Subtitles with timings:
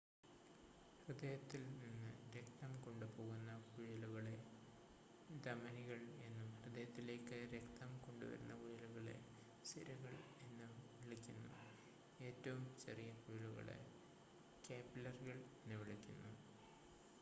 [0.99, 4.37] ഹൃദയത്തിൽ നിന്ന് രക്തം കൊണ്ടുപോകുന്ന കുഴലുകളെ
[5.43, 9.15] ധമനികൾ എന്നും ഹൃദയത്തിലേക്ക് രക്തം കൊണ്ടുവരുന്ന കുഴലുകളെ
[9.65, 11.51] സിരകൾ എന്നും വിളിക്കുന്നു
[12.19, 13.79] ഏറ്റവും ചെറിയ കുഴലുകളെ
[14.63, 16.33] കാപ്പിലറികൾ എന്ന് വിളിക്കുന്നു